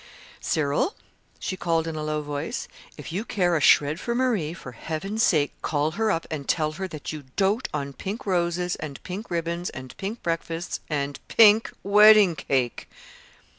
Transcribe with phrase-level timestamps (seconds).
[0.39, 0.95] "Cyril,"
[1.37, 2.67] she called in a low voice,
[2.97, 6.71] "if you care a shred for Marie, for heaven's sake call her up and tell
[6.71, 11.71] her that you dote on pink roses, and pink ribbons, and pink breakfasts and pink
[11.83, 12.87] wedding cake!"